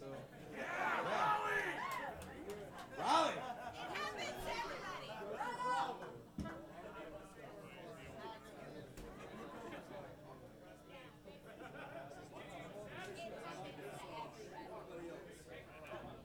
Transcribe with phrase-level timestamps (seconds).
[0.00, 0.06] So
[0.56, 1.29] yeah.